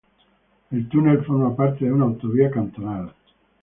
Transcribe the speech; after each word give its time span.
El 0.71 0.89
túnel 0.89 1.23
forma 1.23 1.55
parte 1.55 1.85
de 1.85 1.93
una 1.93 2.05
autovía 2.05 2.49
cantonal. 2.49 3.13